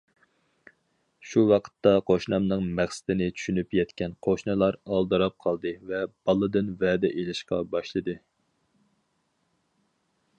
شۇ 1.31 1.41
ۋاقىتتا 1.49 1.91
قوشنامنىڭ 2.11 2.63
مەقسىتىنى 2.79 3.27
چۈشىنىپ 3.41 3.77
يەتكەن 3.79 4.15
قوشنىلار 4.27 4.79
ئالدىراپ 4.95 5.37
قالدى 5.47 5.75
ۋە 5.91 6.01
بالىدىن 6.31 6.73
ۋەدە 6.85 7.15
ئېلىشقا 7.19 7.61
باشلىدى. 7.77 8.17